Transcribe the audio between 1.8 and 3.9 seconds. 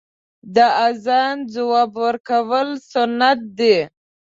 ورکول سنت دی.